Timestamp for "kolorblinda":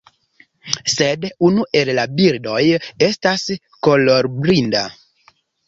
3.89-4.85